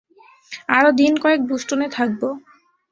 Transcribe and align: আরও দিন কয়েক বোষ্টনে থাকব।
আরও 0.69 0.89
দিন 0.91 1.13
কয়েক 1.17 1.41
বোষ্টনে 1.49 1.87
থাকব। 1.89 2.21